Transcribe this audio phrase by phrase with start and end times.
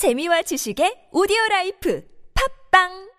[0.00, 3.10] 재미와 지식의 오디오 라이프 팝빵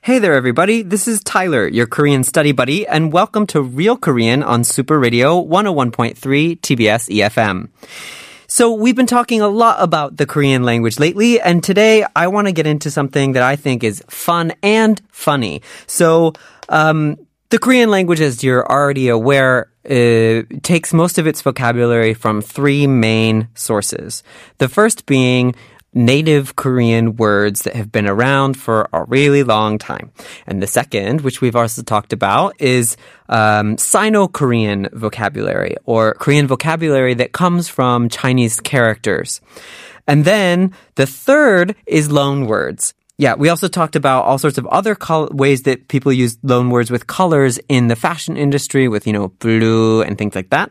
[0.00, 0.82] Hey there, everybody.
[0.82, 5.42] This is Tyler, your Korean study buddy, and welcome to Real Korean on Super Radio
[5.42, 6.14] 101.3
[6.60, 7.68] TBS EFM.
[8.46, 12.46] So we've been talking a lot about the Korean language lately, and today I want
[12.46, 15.62] to get into something that I think is fun and funny.
[15.88, 16.32] So,
[16.68, 17.16] um,
[17.50, 22.86] the Korean language, as you're already aware, uh, takes most of its vocabulary from three
[22.86, 24.22] main sources.
[24.58, 25.54] The first being
[25.94, 30.12] native Korean words that have been around for a really long time.
[30.46, 32.96] And the second, which we've also talked about, is
[33.28, 39.40] um, Sino-Korean vocabulary or Korean vocabulary that comes from Chinese characters.
[40.06, 42.94] And then the third is loan words.
[43.20, 46.70] Yeah, we also talked about all sorts of other col- ways that people use loan
[46.70, 50.70] words with colors in the fashion industry with, you know, blue and things like that.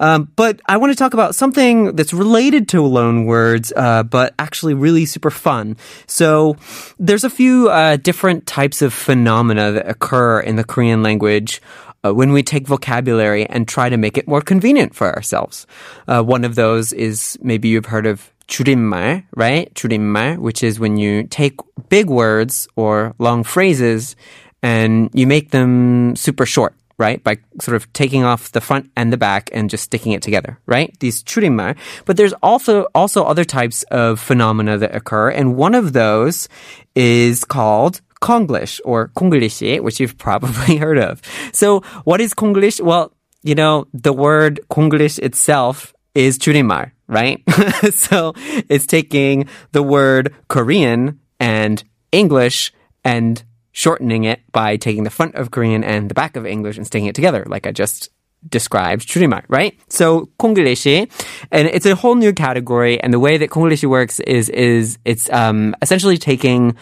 [0.00, 4.34] Um, but I want to talk about something that's related to loan words, uh, but
[4.40, 5.76] actually really super fun.
[6.08, 6.56] So
[6.98, 11.62] there's a few uh, different types of phenomena that occur in the Korean language.
[12.04, 15.66] Uh, when we take vocabulary and try to make it more convenient for ourselves.
[16.06, 19.73] Uh, one of those is maybe you've heard of 줄임말, right?
[19.73, 21.55] 줄임말, which is when you take
[21.89, 24.15] big words or long phrases
[24.61, 27.23] and you make them super short right?
[27.23, 30.59] By sort of taking off the front and the back and just sticking it together,
[30.65, 30.93] right?
[30.99, 31.75] These 줄임말.
[32.05, 36.47] But there's also also other types of phenomena that occur, and one of those
[36.95, 41.21] is called Konglish or Konglish, which you've probably heard of.
[41.51, 42.79] So, what is Konglish?
[42.79, 43.11] Well,
[43.43, 47.41] you know, the word Konglish itself is 줄임말, right?
[47.91, 48.33] so,
[48.69, 55.51] it's taking the word Korean and English and shortening it by taking the front of
[55.51, 58.09] Korean and the back of English and sticking it together, like I just
[58.47, 59.77] described 줄임말, right?
[59.89, 61.09] So 콩글리시,
[61.51, 62.99] and it's a whole new category.
[62.99, 66.75] And the way that 콩글리시 works is is it's um, essentially taking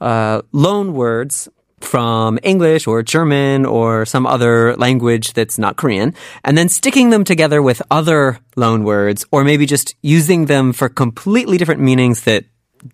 [0.00, 1.48] uh, loan words
[1.81, 6.13] from English or German or some other language that's not Korean,
[6.43, 10.89] and then sticking them together with other loan words, or maybe just using them for
[10.89, 12.45] completely different meanings that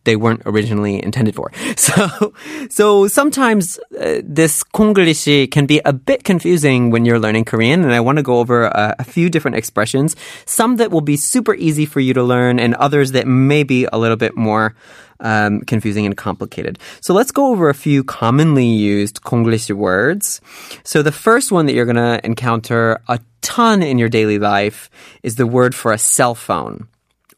[0.04, 1.52] they weren't originally intended for.
[1.76, 2.34] So,
[2.70, 7.92] so sometimes uh, this Konglish can be a bit confusing when you're learning Korean, and
[7.94, 10.16] I want to go over a, a, few different expressions.
[10.46, 13.86] Some that will be super easy for you to learn, and others that may be
[13.92, 14.76] a little bit more
[15.20, 16.80] um, confusing and complicated.
[17.02, 20.42] So let's go over a few commonly used Konglish words.
[20.84, 24.90] So the first one that you're going to encounter a ton in your daily life
[25.24, 26.88] is the word for a cell phone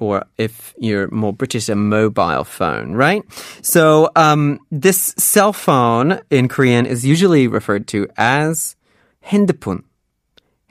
[0.00, 3.22] or if you're more British, a mobile phone, right?
[3.62, 8.77] So um, this cell phone in Korean is usually referred to as
[9.27, 9.84] 핸드폰.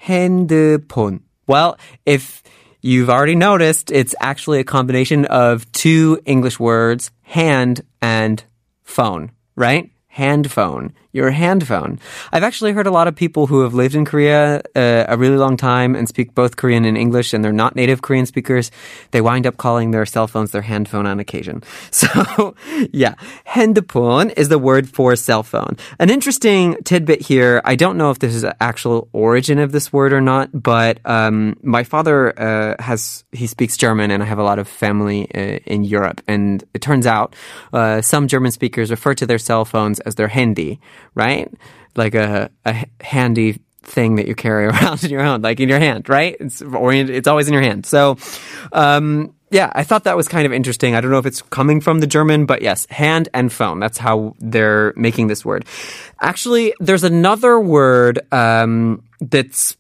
[0.02, 1.22] 핸드폰.
[1.48, 2.44] Well, if
[2.82, 8.44] you've already noticed, it's actually a combination of two English words, hand and
[8.84, 9.92] phone, right?
[10.08, 12.00] Hand phone your hand phone.
[12.32, 15.38] I've actually heard a lot of people who have lived in Korea uh, a really
[15.38, 18.70] long time and speak both Korean and English, and they're not native Korean speakers.
[19.12, 21.64] They wind up calling their cell phones their hand phone on occasion.
[21.92, 22.56] So,
[22.94, 23.16] yeah,
[23.48, 25.76] 핸드폰 is the word for cell phone.
[26.00, 27.62] An interesting tidbit here.
[27.66, 31.00] I don't know if this is the actual origin of this word or not, but
[31.06, 35.28] um, my father uh, has he speaks German, and I have a lot of family
[35.34, 37.36] uh, in Europe, and it turns out
[37.74, 40.80] uh, some German speakers refer to their cell phones as their handy
[41.15, 41.53] right?
[41.97, 45.79] Like a, a handy thing that you carry around in your own, like in your
[45.79, 46.37] hand, right?
[46.41, 47.87] It's oriented, it's always in your hand.
[47.87, 48.17] So,
[48.73, 50.97] um, yeah, I thought that was kind of interesting.
[50.97, 53.79] I don't know if it's coming from the German, but yes, hand and phone.
[53.79, 55.65] That's how they're making this word.
[56.21, 59.77] Actually, there's another word um, that's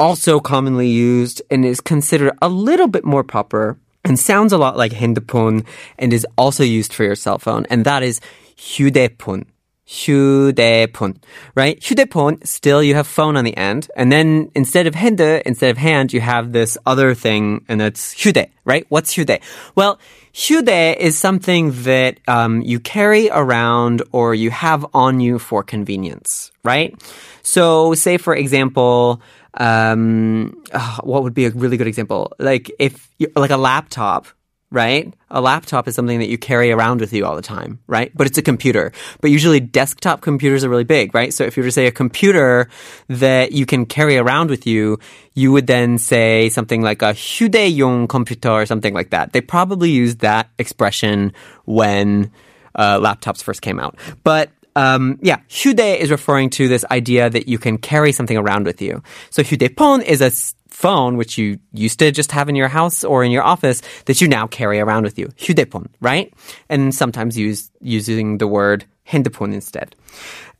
[0.00, 4.76] also commonly used and is considered a little bit more proper and sounds a lot
[4.76, 5.64] like 핸드폰
[5.96, 8.20] and is also used for your cell phone, and that is
[8.56, 9.46] 휴대폰.
[9.89, 11.15] 휴대폰,
[11.55, 11.79] right?
[11.81, 13.89] 휴대폰, still you have phone on the end.
[13.95, 18.13] And then instead of 핸드, instead of hand, you have this other thing and it's
[18.13, 18.85] 휴대, right?
[18.89, 19.41] What's 휴대?
[19.75, 19.97] Well,
[20.31, 26.51] 휴대 is something that um, you carry around or you have on you for convenience,
[26.63, 26.93] right?
[27.41, 29.21] So say for example,
[29.55, 32.31] um, oh, what would be a really good example?
[32.37, 34.27] Like if, you, like a laptop,
[34.73, 35.13] right?
[35.31, 38.11] A laptop is something that you carry around with you all the time, right?
[38.15, 38.91] But it's a computer.
[39.19, 41.33] But usually desktop computers are really big, right?
[41.33, 42.69] So if you were to say a computer
[43.07, 44.99] that you can carry around with you,
[45.33, 49.33] you would then say something like a 휴대용 computer or something like that.
[49.33, 51.33] They probably used that expression
[51.65, 52.31] when
[52.75, 53.97] uh, laptops first came out.
[54.23, 58.65] But um, yeah, 휴대 is referring to this idea that you can carry something around
[58.65, 59.01] with you.
[59.31, 60.29] So 휴대폰 is a
[60.73, 64.21] phone, which you used to just have in your house or in your office, that
[64.21, 65.27] you now carry around with you.
[65.37, 66.33] 휴대폰, right?
[66.69, 69.95] And sometimes use using the word 핸드폰 instead.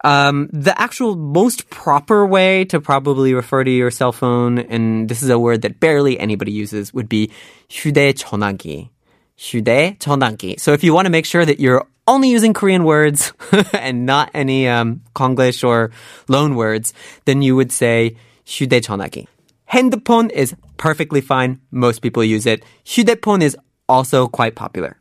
[0.03, 5.21] Um, the actual most proper way to probably refer to your cell phone, and this
[5.21, 7.31] is a word that barely anybody uses, would be
[7.69, 8.89] 휴대전화기.
[9.37, 10.59] 휴대전화기.
[10.59, 13.33] So if you want to make sure that you're only using Korean words
[13.73, 15.91] and not any um, Konglish or
[16.27, 16.93] loan words,
[17.25, 18.15] then you would say
[18.45, 19.27] 휴대전화기.
[19.73, 21.59] 핸드폰 is perfectly fine.
[21.71, 22.63] Most people use it.
[22.85, 24.97] 휴대폰 is also quite popular.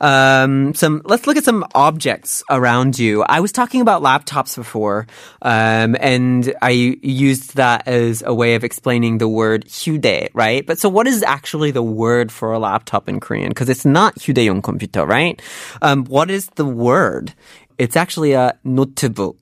[0.00, 3.22] Um, some let's look at some objects around you.
[3.24, 5.06] I was talking about laptops before,
[5.42, 10.64] um, and I used that as a way of explaining the word 휴대, right?
[10.64, 13.48] But so, what is actually the word for a laptop in Korean?
[13.48, 15.40] Because it's not 휴대용 computer, right?
[15.82, 17.34] Um, what is the word?
[17.76, 19.36] It's actually a notebook.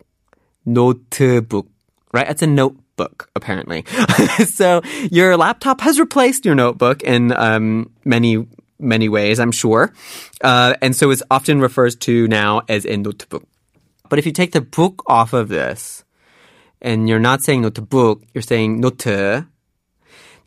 [0.65, 1.69] Notebook,
[2.13, 2.31] right?
[2.31, 2.47] It's a
[3.02, 3.86] notebook apparently.
[4.46, 4.82] so
[5.12, 8.46] your laptop has replaced your notebook in um, many
[8.80, 9.94] many ways, I'm sure.
[10.44, 13.44] Uh, and so it's often refers to now as a notebook.
[14.10, 16.04] But if you take the book off of this,
[16.82, 19.46] and you're not saying notebook, you're saying note,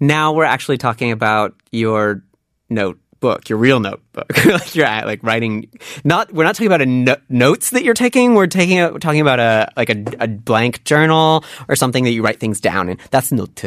[0.00, 2.24] now we're actually talking about your
[2.68, 4.26] note book, your real notebook.
[4.44, 5.70] like you're at, like writing.
[6.04, 8.34] Not we're not talking about a no- notes that you're taking.
[8.34, 12.10] We're taking a, we're talking about a like a, a, blank journal or something that
[12.10, 12.98] you write things down in.
[13.10, 13.64] That's note,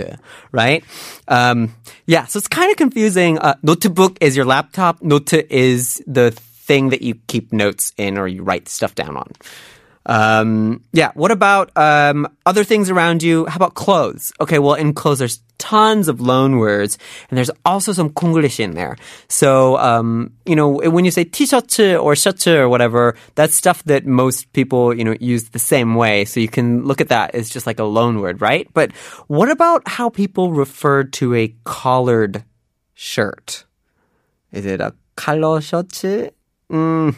[0.51, 0.83] right?
[1.27, 1.74] Um,
[2.06, 2.27] yeah.
[2.27, 3.39] So it's kind of confusing.
[3.39, 5.01] Uh, notebook is your laptop.
[5.01, 9.31] Note is the thing that you keep notes in or you write stuff down on.
[10.07, 11.12] Um, yeah.
[11.13, 13.45] What about um, other things around you?
[13.45, 14.31] How about clothes?
[14.39, 14.57] Okay.
[14.57, 16.98] Well, in clothes, there's tons of loan words,
[17.30, 18.95] and there's also some Konglish in there.
[19.27, 24.06] So, um, you know, when you say t-shirt or shirt or whatever, that's stuff that
[24.06, 26.25] most people, you know, use the same way.
[26.25, 28.68] So you can look at that as just like a loan word, right?
[28.74, 28.95] But
[29.27, 32.44] what about how people refer to a collared
[32.94, 33.65] shirt?
[34.51, 36.31] Is it a collar shirt?
[36.71, 37.15] Mm,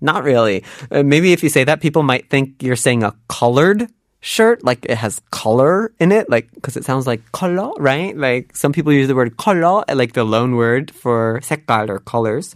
[0.00, 0.64] not really.
[0.90, 3.88] Uh, maybe if you say that, people might think you're saying a colored
[4.20, 8.16] shirt, like it has color in it, like because it sounds like color, right?
[8.16, 12.54] Like some people use the word color, like the loan word for 색깔 or colors.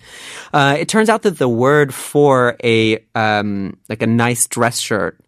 [0.54, 5.18] Uh, it turns out that the word for a um, like a nice dress shirt.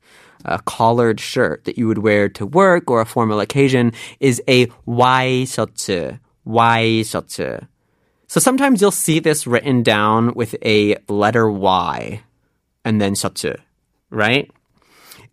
[0.44, 4.68] A collared shirt that you would wear to work or a formal occasion is a
[4.86, 6.20] Y shirt.
[6.44, 7.66] Y shirt.
[8.28, 12.22] So sometimes you'll see this written down with a letter Y
[12.84, 13.60] and then shirt,
[14.10, 14.50] right?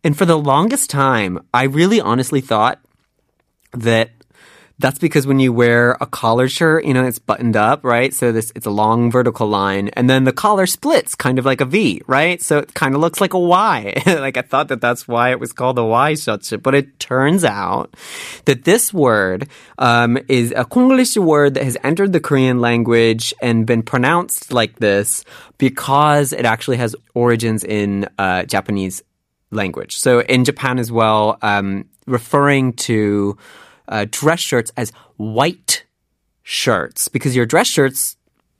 [0.04, 2.80] And for the longest time, I really honestly thought
[3.74, 4.12] that
[4.78, 8.14] that's because when you wear a collar shirt, you know, it's buttoned up, right?
[8.14, 11.62] So this, it's a long vertical line and then the collar splits kind of like
[11.62, 12.42] a V, right?
[12.42, 14.02] So it kind of looks like a Y.
[14.06, 17.46] like I thought that that's why it was called a Y shirt, but it turns
[17.46, 17.96] out
[18.46, 23.66] that this word, um, is a Konglish word that has entered the Korean language and
[23.66, 25.24] been pronounced like this
[25.58, 29.04] because it actually has origins in, uh, Japanese
[29.52, 29.96] language.
[29.98, 33.38] So in Japan as well, um, referring to
[33.88, 35.86] uh, dress shirts as white
[36.44, 38.18] shirts because your dress shirts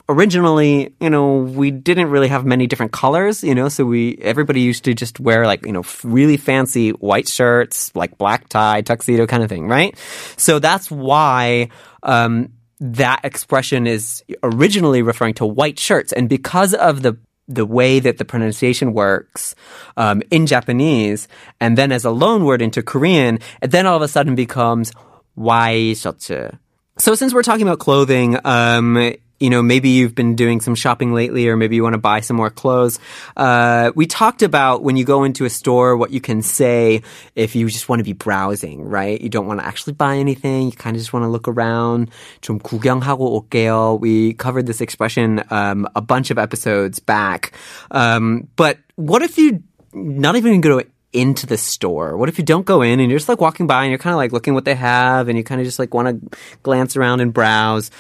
[0.08, 4.62] originally, you know, we didn't really have many different colors, you know, so we everybody
[4.62, 9.26] used to just wear like, you know, really fancy white shirts, like black tie, tuxedo
[9.26, 9.98] kind of thing, right?
[10.38, 11.70] So that's why
[12.04, 12.50] um,
[12.80, 17.18] that expression is originally referring to white shirts, and because of the
[17.48, 19.54] the way that the pronunciation works
[19.98, 21.28] um, in Japanese,
[21.60, 24.92] and then as a loan word into Korean, it then all of a sudden becomes
[25.37, 26.59] Y shirt.
[26.99, 31.15] So since we're talking about clothing, um, you know, maybe you've been doing some shopping
[31.15, 33.01] lately, or maybe you want to buy some more clothes.
[33.39, 37.01] Uh, we talked about when you go into a store, what you can say
[37.35, 39.19] if you just want to be browsing, right?
[39.19, 40.67] You don't want to actually buy anything.
[40.67, 42.11] You kind of just want to look around.
[42.43, 43.99] 좀 구경하고 올게요.
[43.99, 47.53] We covered this expression um, a bunch of episodes back.
[47.91, 49.63] Um, but what if you
[49.95, 52.18] not even go to into the store?
[52.18, 54.14] What if you don't go in and you're just like walking by and you're kind
[54.14, 56.96] of like looking what they have and you kind of just like want to glance
[56.96, 57.92] around and browse?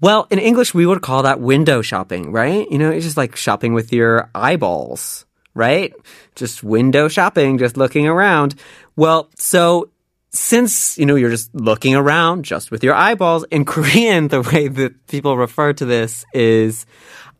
[0.00, 2.70] Well, in English, we would call that window shopping, right?
[2.70, 5.24] You know, it's just like shopping with your eyeballs,
[5.54, 5.94] right?
[6.34, 8.54] Just window shopping, just looking around.
[8.94, 9.90] Well, so
[10.30, 14.68] since, you know, you're just looking around just with your eyeballs, in Korean, the way
[14.68, 16.84] that people refer to this is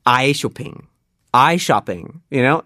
[0.06, 0.86] eye shopping.
[1.34, 2.64] Eye shopping, you know?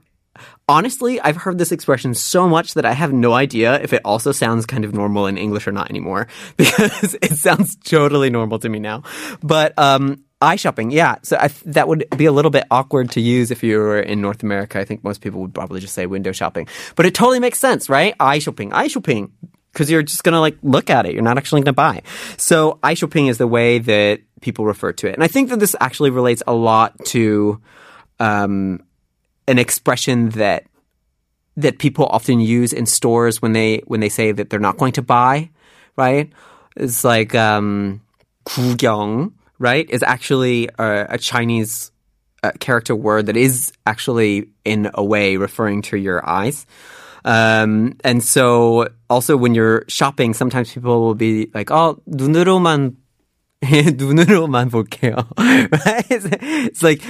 [0.68, 4.32] Honestly, I've heard this expression so much that I have no idea if it also
[4.32, 8.68] sounds kind of normal in English or not anymore because it sounds totally normal to
[8.68, 9.02] me now.
[9.42, 11.16] But um, eye shopping, yeah.
[11.22, 14.20] So I, that would be a little bit awkward to use if you were in
[14.20, 14.78] North America.
[14.78, 17.88] I think most people would probably just say window shopping, but it totally makes sense,
[17.88, 18.14] right?
[18.20, 19.32] Eye shopping, eye shopping.
[19.72, 21.14] because you're just gonna like look at it.
[21.14, 22.02] You're not actually gonna buy.
[22.36, 25.60] So eye shopping is the way that people refer to it, and I think that
[25.60, 27.60] this actually relates a lot to
[28.18, 28.82] um,
[29.49, 30.65] an expression that
[31.57, 34.93] that people often use in stores when they when they say that they're not going
[34.93, 35.49] to buy.
[35.95, 36.31] Right?
[36.75, 38.01] It's like um,
[38.45, 39.89] 구경, right?
[39.89, 41.91] Is actually a, a Chinese
[42.43, 46.65] uh, character word that is actually in a way referring to your eyes.
[47.23, 52.95] Um, and so also when you're shopping, sometimes people will be like, oh, 눈으로만
[53.65, 55.15] 눈으로만 볼게요.
[55.37, 56.05] right?
[56.09, 57.01] It's, like,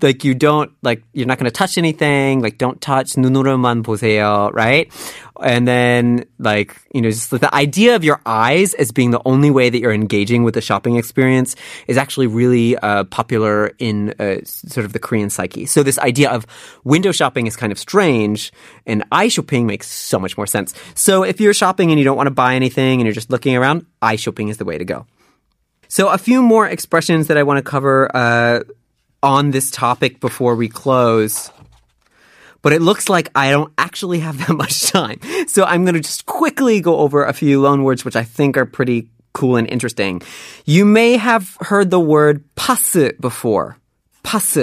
[0.00, 2.40] like you don't, like, you're not going to touch anything.
[2.40, 3.14] Like, don't touch.
[3.16, 4.50] 눈으로만 보세요.
[4.54, 4.90] Right?
[5.42, 9.50] And then, like, you know, just the idea of your eyes as being the only
[9.50, 11.56] way that you're engaging with the shopping experience
[11.86, 15.66] is actually really uh, popular in uh, sort of the Korean psyche.
[15.66, 16.46] So this idea of
[16.84, 18.52] window shopping is kind of strange,
[18.86, 20.72] and eye shopping makes so much more sense.
[20.94, 23.56] So if you're shopping and you don't want to buy anything and you're just looking
[23.56, 25.06] around, eye shopping is the way to go.
[25.87, 28.63] So, a few more expressions that I want to cover uh,
[29.23, 31.51] on this topic before we close.
[32.61, 35.19] But it looks like I don't actually have that much time.
[35.47, 38.57] So, I'm going to just quickly go over a few loan words which I think
[38.57, 40.21] are pretty cool and interesting.
[40.65, 43.77] You may have heard the word pass before.
[44.23, 44.57] Pass.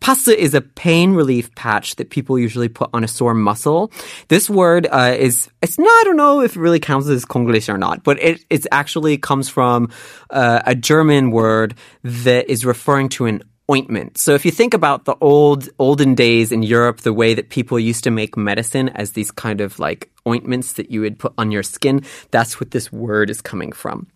[0.00, 3.90] Pasta is a pain relief patch that people usually put on a sore muscle.
[4.28, 7.72] This word uh, is, it's not, I don't know if it really counts as Konglish
[7.72, 9.90] or not, but it it actually comes from
[10.30, 14.18] uh, a German word that is referring to an ointment.
[14.18, 17.78] So if you think about the old olden days in Europe, the way that people
[17.80, 21.50] used to make medicine as these kind of like ointments that you would put on
[21.50, 24.06] your skin, that's what this word is coming from.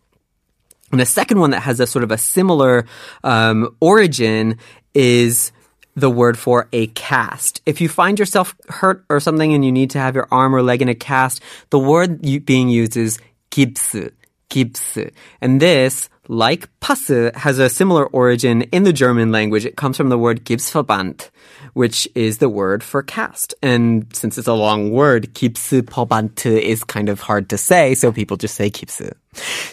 [0.93, 2.87] And the second one that has a sort of a similar
[3.23, 4.59] um, origin
[4.95, 5.53] is
[6.01, 7.61] the word for a cast.
[7.67, 10.63] If you find yourself hurt or something and you need to have your arm or
[10.63, 13.19] leg in a cast, the word being used is
[13.51, 14.11] Gips.
[14.49, 15.13] Gips.
[15.41, 19.67] And this, like Passe, has a similar origin in the German language.
[19.67, 21.29] It comes from the word Gipsverband,
[21.75, 23.53] which is the word for cast.
[23.63, 28.37] And since it's a long word, Gipsverband is kind of hard to say, so people
[28.37, 29.13] just say Gips.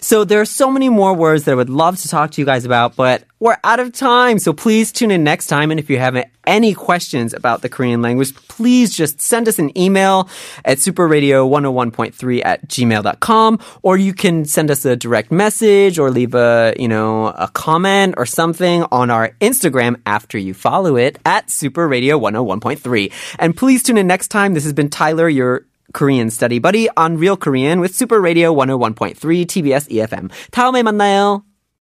[0.02, 2.46] So there are so many more words that I would love to talk to you
[2.46, 4.40] guys about, but we're out of time.
[4.40, 5.72] So please tune in next time.
[5.72, 9.76] And if you have any questions about the Korean language, please just send us an
[9.78, 10.30] email
[10.64, 16.47] at superradio101.3 at gmail.com, or you can send us a direct message or leave a,
[16.47, 23.13] you know, a comment or something on our Instagram after you follow it at superradio101.3.
[23.39, 24.55] And please tune in next time.
[24.55, 29.15] This has been Tyler, your Korean study buddy on Real Korean with Super Radio 101.3
[29.47, 30.31] TBS EFM.
[30.51, 31.46] 다음에 만나요.